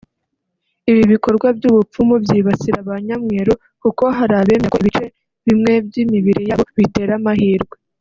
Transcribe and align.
Ibi 0.89 1.01
bikorwa 1.13 1.47
by’ubupfumu 1.57 2.15
byibasira 2.23 2.77
ba 2.87 2.95
nyamweru 3.05 3.53
kuko 3.81 4.03
hari 4.17 4.33
abemera 4.41 4.71
ko 4.71 4.77
ibice 4.81 5.05
bimwe 5.45 5.71
by’imibiri 5.85 6.41
yabo 6.49 6.65
bitera 6.79 7.13
amahirwe 7.19 7.75